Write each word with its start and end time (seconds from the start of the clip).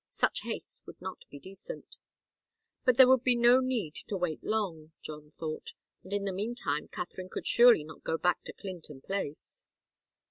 Such 0.09 0.41
haste 0.41 0.81
would 0.87 0.99
not 0.99 1.25
be 1.29 1.37
decent. 1.37 1.95
But 2.85 2.97
there 2.97 3.07
would 3.07 3.21
be 3.23 3.35
no 3.35 3.59
need 3.59 3.93
to 4.07 4.17
wait 4.17 4.43
long, 4.43 4.93
John 5.03 5.31
thought, 5.39 5.73
and 6.03 6.11
in 6.11 6.23
the 6.25 6.33
meantime 6.33 6.87
Katharine 6.87 7.29
could 7.29 7.45
surely 7.45 7.83
not 7.83 8.03
go 8.03 8.17
back 8.17 8.43
to 8.45 8.53
Clinton 8.53 9.01
Place. 9.01 9.63